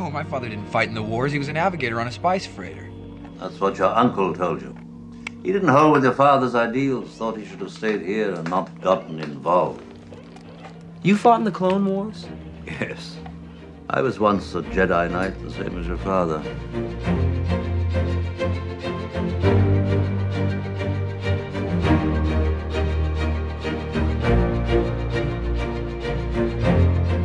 [0.00, 1.32] Oh, my father didn't fight in the wars.
[1.32, 2.88] He was a navigator on a spice freighter.
[3.38, 4.76] That's what your uncle told you.
[5.42, 8.80] He didn't hold with your father's ideals, thought he should have stayed here and not
[8.80, 9.82] gotten involved.
[11.02, 12.26] You fought in the Clone Wars?
[12.64, 13.16] Yes.
[13.90, 16.40] I was once a Jedi Knight, the same as your father.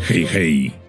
[0.00, 0.85] Hey, hej!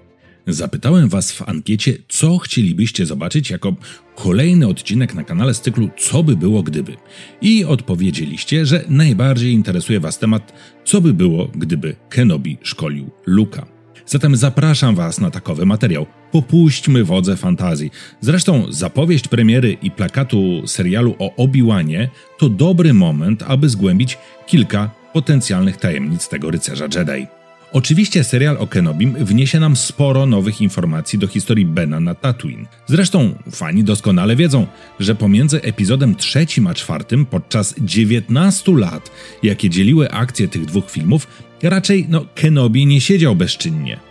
[0.48, 3.75] Zapytałem Was w ankiecie, co chcielibyście zobaczyć jako
[4.15, 6.96] kolejny odcinek na kanale z cyklu Co by było gdyby?
[7.42, 10.54] I odpowiedzieliście, że najbardziej interesuje Was temat,
[10.86, 13.65] co by było, gdyby Kenobi szkolił Luka.
[14.05, 16.05] Zatem zapraszam Was na takowy materiał.
[16.32, 17.91] Popuśćmy wodze fantazji.
[18.21, 25.77] Zresztą zapowiedź premiery i plakatu serialu o Obi-Wanie to dobry moment, aby zgłębić kilka potencjalnych
[25.77, 27.36] tajemnic tego rycerza Jedi.
[27.71, 32.66] Oczywiście serial o Kenobim wniesie nam sporo nowych informacji do historii Bena na Tatooine.
[32.85, 34.67] Zresztą fani doskonale wiedzą,
[34.99, 39.11] że pomiędzy epizodem trzecim a czwartym podczas 19 lat,
[39.43, 41.27] jakie dzieliły akcje tych dwóch filmów,
[41.63, 44.06] raczej no, Kenobi nie siedział bezczynnie.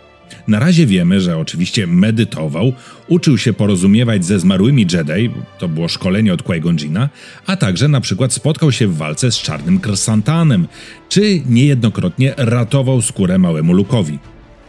[0.47, 2.73] Na razie wiemy, że oczywiście medytował,
[3.07, 7.07] uczył się porozumiewać ze zmarłymi Jedi, to było szkolenie od Qui-Gon
[7.45, 10.67] a także na przykład spotkał się w walce z czarnym Krsantanem,
[11.09, 14.19] czy niejednokrotnie ratował skórę małemu Lukowi.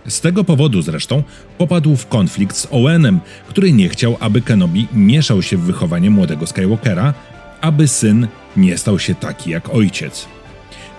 [0.08, 1.22] Z tego powodu zresztą
[1.58, 6.46] popadł w konflikt z Owenem, który nie chciał, aby Kenobi mieszał się w wychowanie młodego
[6.46, 7.14] Skywalkera,
[7.60, 10.28] aby syn nie stał się taki jak ojciec.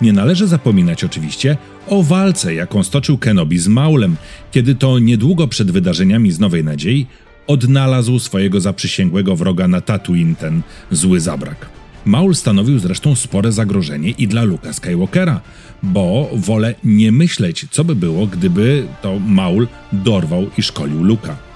[0.02, 1.56] Nie należy zapominać oczywiście
[1.88, 4.16] o walce, jaką stoczył Kenobi z Maulem,
[4.52, 7.06] kiedy to niedługo przed wydarzeniami z Nowej Nadziei
[7.46, 11.68] odnalazł swojego zaprzysięgłego wroga na Tatooine ten zły zabrak.
[12.04, 15.40] Maul stanowił zresztą spore zagrożenie i dla Luka Skywalkera,
[15.82, 21.49] bo wolę nie myśleć, co by było, gdyby to Maul dorwał i szkolił Luka.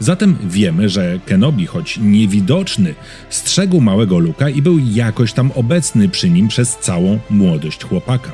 [0.00, 2.94] Zatem wiemy, że Kenobi, choć niewidoczny,
[3.30, 8.32] strzegł małego Luka i był jakoś tam obecny przy nim przez całą młodość chłopaka.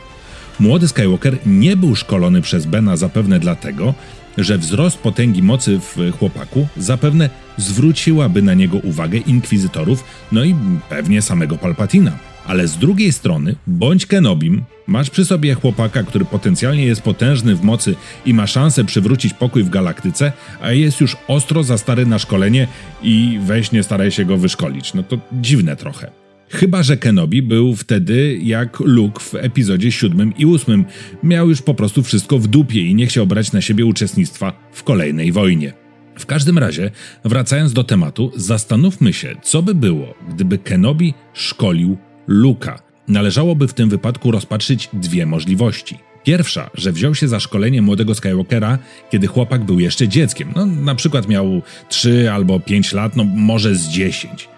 [0.60, 3.94] Młody Skywalker nie był szkolony przez Bena zapewne dlatego,
[4.38, 10.54] że wzrost potęgi mocy w chłopaku zapewne zwróciłaby na niego uwagę inkwizytorów, no i
[10.88, 12.18] pewnie samego Palpatina.
[12.46, 17.62] Ale z drugiej strony, bądź Kenobim, masz przy sobie chłopaka, który potencjalnie jest potężny w
[17.62, 17.94] mocy
[18.26, 20.32] i ma szansę przywrócić pokój w galaktyce,
[20.62, 22.68] a jest już ostro za stary na szkolenie
[23.02, 24.94] i weź nie staraj się go wyszkolić.
[24.94, 26.10] No to dziwne trochę.
[26.48, 30.84] Chyba, że Kenobi był wtedy jak Luke w epizodzie 7 i 8.
[31.22, 34.82] Miał już po prostu wszystko w dupie i nie chciał brać na siebie uczestnictwa w
[34.82, 35.72] kolejnej wojnie.
[36.18, 36.90] W każdym razie,
[37.24, 41.96] wracając do tematu, zastanówmy się, co by było, gdyby Kenobi szkolił
[42.26, 42.78] Luka.
[43.08, 45.98] Należałoby w tym wypadku rozpatrzyć dwie możliwości.
[46.24, 48.78] Pierwsza, że wziął się za szkolenie młodego Skywalkera,
[49.10, 50.52] kiedy chłopak był jeszcze dzieckiem.
[50.56, 54.48] No, na przykład miał 3 albo 5 lat, no może z 10.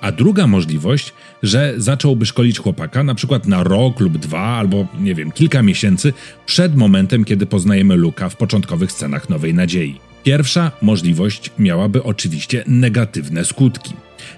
[0.00, 5.14] A druga możliwość, że zacząłby szkolić chłopaka na przykład na rok lub dwa, albo nie
[5.14, 6.12] wiem, kilka miesięcy
[6.46, 10.00] przed momentem, kiedy poznajemy Luka w początkowych scenach Nowej Nadziei.
[10.24, 13.94] Pierwsza możliwość miałaby oczywiście negatywne skutki.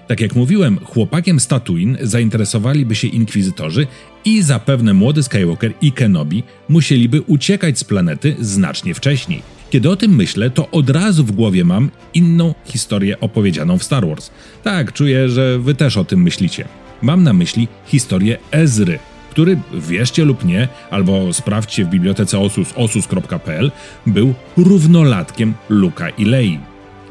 [0.07, 3.87] Tak jak mówiłem, chłopakiem z Tatooine zainteresowaliby się inkwizytorzy
[4.25, 9.41] i zapewne młody Skywalker i Kenobi musieliby uciekać z planety znacznie wcześniej.
[9.69, 14.07] Kiedy o tym myślę, to od razu w głowie mam inną historię opowiedzianą w Star
[14.07, 14.29] Wars.
[14.63, 16.67] Tak, czuję, że wy też o tym myślicie.
[17.01, 18.99] Mam na myśli historię Ezry,
[19.31, 23.71] który, wierzcie lub nie, albo sprawdźcie w bibliotece osus osus.pl,
[24.07, 26.59] był równolatkiem Luka i Lei.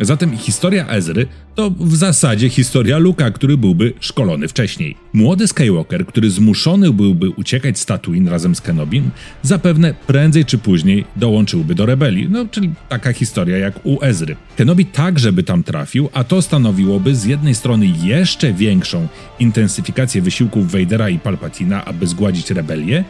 [0.01, 4.97] Zatem historia Ezry to w zasadzie historia Luka, który byłby szkolony wcześniej.
[5.13, 9.11] Młody Skywalker, który zmuszony byłby uciekać z Tatooine razem z Kenobim,
[9.43, 14.37] zapewne prędzej czy później dołączyłby do rebelii, no czyli taka historia jak u Ezry.
[14.57, 20.73] Kenobi także by tam trafił, a to stanowiłoby z jednej strony jeszcze większą intensyfikację wysiłków
[20.73, 23.05] Vadera i Palpatina, aby zgładzić rebelię,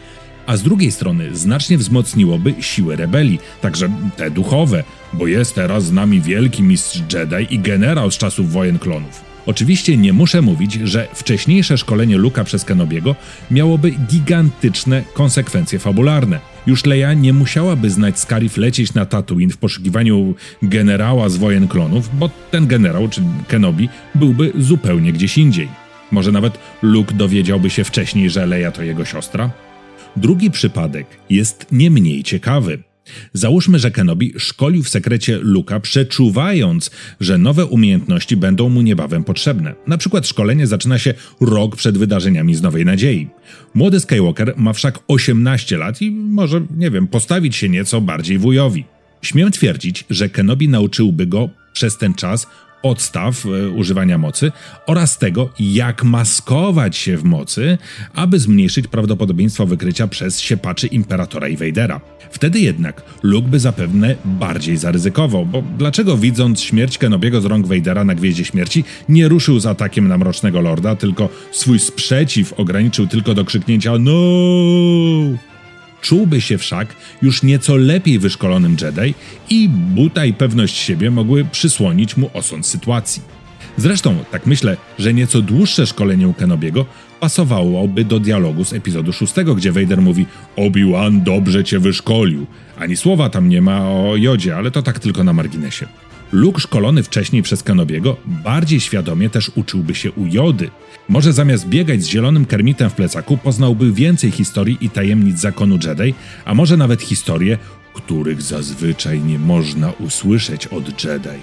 [0.48, 5.92] a z drugiej strony znacznie wzmocniłoby siły rebelii, także te duchowe, bo jest teraz z
[5.92, 9.20] nami wielki mistrz Jedi i generał z czasów wojen klonów.
[9.46, 13.16] Oczywiście nie muszę mówić, że wcześniejsze szkolenie Luka przez Kenobiego
[13.50, 16.40] miałoby gigantyczne konsekwencje fabularne.
[16.66, 22.10] Już Leia nie musiałaby znać Scarif lecieć na Tatooine w poszukiwaniu generała z wojen klonów,
[22.18, 25.68] bo ten generał, czy Kenobi, byłby zupełnie gdzieś indziej.
[26.10, 29.67] Może nawet Luke dowiedziałby się wcześniej, że Leia to jego siostra?
[30.16, 32.82] Drugi przypadek jest nie mniej ciekawy.
[33.32, 36.90] Załóżmy, że Kenobi szkolił w sekrecie Luka, przeczuwając,
[37.20, 39.74] że nowe umiejętności będą mu niebawem potrzebne.
[39.86, 43.28] Na przykład szkolenie zaczyna się rok przed wydarzeniami z Nowej Nadziei.
[43.74, 48.84] Młody Skywalker ma wszak 18 lat i może, nie wiem, postawić się nieco bardziej wujowi.
[49.22, 52.46] Śmiem twierdzić, że Kenobi nauczyłby go przez ten czas
[52.82, 54.52] podstaw e, używania mocy
[54.86, 57.78] oraz tego, jak maskować się w mocy,
[58.14, 62.00] aby zmniejszyć prawdopodobieństwo wykrycia przez siepaczy Imperatora i Vadera.
[62.30, 68.04] Wtedy jednak Luke by zapewne bardziej zaryzykował, bo dlaczego widząc śmierć Kenobiego z rąk Vadera
[68.04, 73.34] na Gwieździe Śmierci nie ruszył z atakiem na Mrocznego Lorda, tylko swój sprzeciw ograniczył tylko
[73.34, 75.47] do krzyknięcia NO!
[76.02, 79.14] Czułby się wszak już nieco lepiej wyszkolonym Jedi
[79.50, 83.22] i buta i pewność siebie mogły przysłonić mu osąd sytuacji.
[83.76, 86.86] Zresztą, tak myślę, że nieco dłuższe szkolenie u Kenobiego
[87.20, 92.46] pasowałoby do dialogu z epizodu 6, gdzie Vader mówi Obi-Wan dobrze cię wyszkolił.
[92.78, 95.86] Ani słowa tam nie ma o Jodzie, ale to tak tylko na marginesie.
[96.32, 100.70] Luke szkolony wcześniej przez Kenobiego bardziej świadomie też uczyłby się u Jody.
[101.08, 106.14] Może zamiast biegać z zielonym kermitem w plecaku poznałby więcej historii i tajemnic zakonu Jedi,
[106.44, 107.58] a może nawet historie,
[107.94, 111.38] których zazwyczaj nie można usłyszeć od Jedi.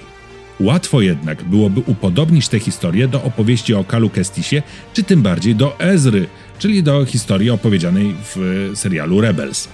[0.59, 4.61] Łatwo jednak byłoby upodobnić tę historię do opowieści o Kalu Kestisie,
[4.93, 6.27] czy tym bardziej do Ezry,
[6.59, 9.67] czyli do historii opowiedzianej w serialu Rebels.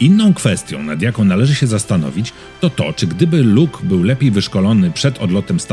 [0.00, 4.90] Inną kwestią, nad jaką należy się zastanowić, to to, czy gdyby Luke był lepiej wyszkolony
[4.90, 5.66] przed odlotem z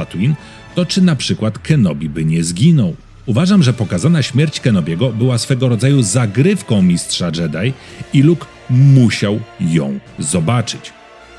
[0.75, 2.95] to czy na przykład Kenobi by nie zginął.
[3.25, 7.73] Uważam, że pokazana śmierć Kenobiego była swego rodzaju zagrywką mistrza Jedi
[8.13, 10.93] i Luke musiał ją zobaczyć.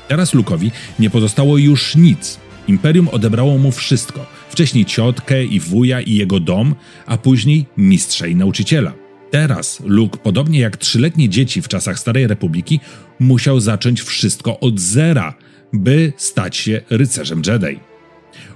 [0.07, 2.39] Teraz Luke'owi nie pozostało już nic.
[2.67, 4.25] Imperium odebrało mu wszystko.
[4.49, 6.75] Wcześniej ciotkę i wuja i jego dom,
[7.05, 8.93] a później mistrza i nauczyciela.
[9.31, 12.79] Teraz Luke, podobnie jak trzyletnie dzieci w czasach Starej Republiki,
[13.19, 15.33] musiał zacząć wszystko od zera,
[15.73, 17.79] by stać się rycerzem Jedi.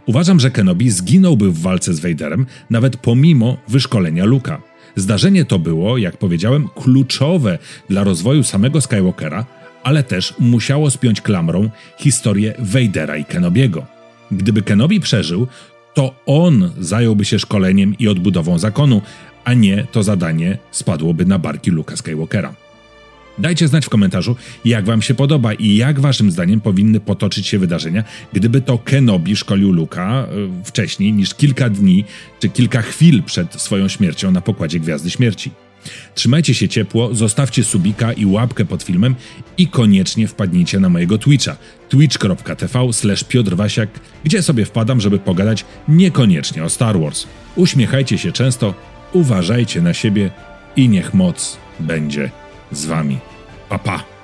[0.06, 4.62] Uważam, że Kenobi zginąłby w walce z Vaderem, nawet pomimo wyszkolenia Luka.
[4.95, 7.57] Zdarzenie to było, jak powiedziałem, kluczowe
[7.89, 9.45] dla rozwoju samego Skywalkera,
[9.83, 11.69] ale też musiało spiąć klamrą
[12.00, 13.86] historię Vadera i Kenobiego.
[14.31, 15.48] Gdyby Kenobi przeżył,
[15.94, 19.01] to on zająłby się szkoleniem i odbudową zakonu,
[19.45, 22.56] a nie to zadanie spadłoby na barki Luka Skywalkera.
[23.38, 27.59] Dajcie znać w komentarzu, jak Wam się podoba i jak Waszym zdaniem powinny potoczyć się
[27.59, 28.03] wydarzenia,
[28.33, 30.27] gdyby to Kenobi szkolił Luka
[30.62, 32.06] y, wcześniej niż kilka dni
[32.39, 35.51] czy kilka chwil przed swoją śmiercią na pokładzie Gwiazdy Śmierci.
[36.15, 39.15] Trzymajcie się ciepło, zostawcie subika i łapkę pod filmem
[39.57, 41.57] i koniecznie wpadnijcie na mojego Twitcha
[41.89, 42.89] twitch.tv
[43.27, 43.89] Piotr Wasiak,
[44.24, 47.27] gdzie sobie wpadam, żeby pogadać niekoniecznie o Star Wars.
[47.56, 48.74] Uśmiechajcie się często,
[49.13, 50.31] uważajcie na siebie
[50.75, 52.31] i niech moc będzie
[52.71, 53.19] z wami.
[53.69, 54.14] Pa, pa.